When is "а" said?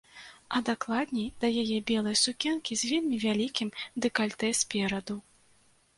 0.59-0.61